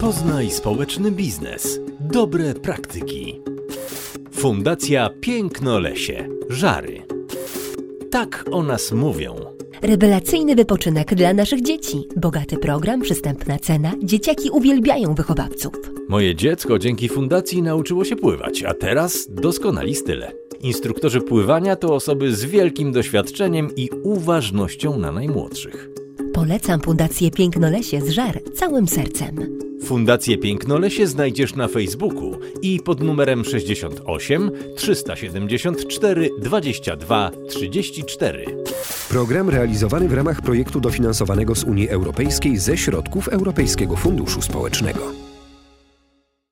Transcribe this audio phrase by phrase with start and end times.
[0.00, 1.80] Poznaj społeczny biznes.
[2.00, 3.40] Dobre praktyki.
[4.32, 6.28] Fundacja Piękno Lesie.
[6.48, 7.02] Żary.
[8.10, 9.36] Tak o nas mówią.
[9.82, 12.08] Rewelacyjny wypoczynek dla naszych dzieci.
[12.16, 13.92] Bogaty program, przystępna cena.
[14.02, 15.74] Dzieciaki uwielbiają wychowawców.
[16.08, 20.32] Moje dziecko dzięki fundacji nauczyło się pływać, a teraz doskonali style.
[20.60, 25.90] Instruktorzy pływania to osoby z wielkim doświadczeniem i uważnością na najmłodszych.
[26.32, 29.67] Polecam Fundację Pięknolesie z Żar całym sercem.
[29.84, 38.44] Fundację Pięknolesie znajdziesz na Facebooku i pod numerem 68 374 22 34.
[39.08, 45.27] Program realizowany w ramach projektu dofinansowanego z Unii Europejskiej ze środków Europejskiego Funduszu Społecznego.